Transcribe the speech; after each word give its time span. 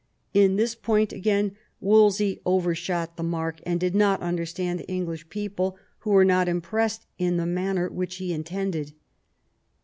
In 0.33 0.55
this 0.55 0.73
point, 0.73 1.13
again, 1.13 1.55
Wolsey 1.79 2.41
overshot 2.43 3.17
the 3.17 3.23
mark, 3.23 3.61
and 3.67 3.79
did 3.79 3.93
not 3.93 4.19
understand 4.19 4.79
the 4.79 4.87
English 4.89 5.29
people, 5.29 5.77
who 5.99 6.09
were 6.09 6.25
not 6.25 6.47
impressed 6.47 7.05
in 7.19 7.37
the 7.37 7.45
manner 7.45 7.87
which 7.87 8.15
he 8.15 8.33
intended. 8.33 8.93